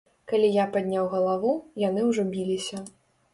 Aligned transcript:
Калі 0.29 0.47
я 0.53 0.63
падняў 0.75 1.05
галаву, 1.11 1.51
яны 1.83 2.07
ўжо 2.09 2.27
біліся. 2.33 2.83